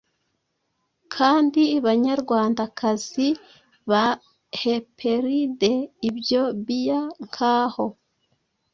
[1.15, 3.27] Kandi banyarwandakazi
[3.89, 4.05] ba
[4.61, 5.71] Heperide,
[6.09, 7.85] ibyo bia nkaho